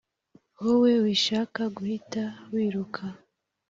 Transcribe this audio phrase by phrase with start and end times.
[0.63, 3.03] Wowe wishaka kuhita wiruka